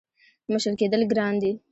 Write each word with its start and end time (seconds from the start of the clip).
•مشر 0.51 0.73
کېدل 0.79 1.01
ګران 1.11 1.33
دي. 1.41 1.51